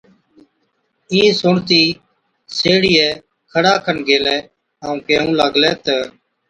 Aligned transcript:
اِين 1.11 1.25
سُڻتِي 1.39 1.83
سيهڙِيئَي 2.57 3.09
کَڙا 3.51 3.73
کن 3.83 3.97
گيلَي 4.07 4.37
ائُون 4.83 4.97
ڪيهُون 5.07 5.31
لاگلَي 5.39 5.71
تہ، 5.83 5.95